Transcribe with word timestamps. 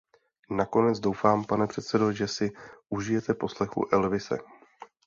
Nakonec, 0.49 0.99
doufám, 0.99 1.45
pane 1.45 1.67
předsedo, 1.67 2.11
že 2.11 2.27
si 2.27 2.51
užijete 2.89 3.33
poslechu 3.33 3.87
Elvise. 3.93 4.37